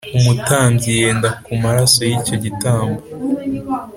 Umutambyi 0.17 0.91
yende 1.01 1.29
ku 1.43 1.51
maraso 1.61 1.99
y 2.09 2.11
icyo 2.17 2.35
gitambo. 2.43 2.99